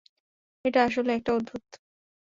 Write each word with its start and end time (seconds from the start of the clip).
এটা 0.65 0.79
আসলে 0.83 1.11
একটা 1.13 1.31
অদ্ভুদ। 1.33 1.63